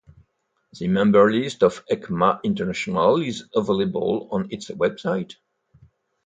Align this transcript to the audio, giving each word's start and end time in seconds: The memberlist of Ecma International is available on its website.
The 0.79 0.87
memberlist 0.87 1.61
of 1.61 1.85
Ecma 1.85 2.41
International 2.43 3.21
is 3.21 3.43
available 3.55 4.29
on 4.31 4.47
its 4.51 4.71
website. 4.71 5.35